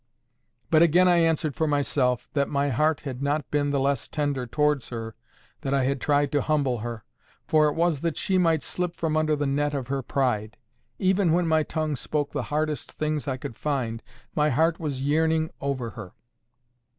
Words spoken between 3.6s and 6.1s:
the less tender towards her that I had